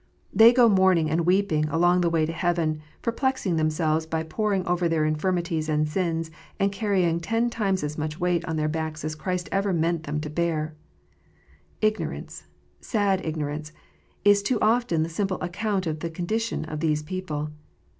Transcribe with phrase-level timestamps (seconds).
[0.33, 4.89] They go mourning and weeping along the way to heaven, perplexing themselves by poring over
[4.89, 9.13] their infirmities and sins, and carrying ten times as much weight on their backs as
[9.13, 10.73] Christ ever meant them to bear.
[11.81, 12.45] Ignorance,
[12.79, 13.73] sad ignorance,
[14.25, 17.51] is too often the simple account of the condition of these people.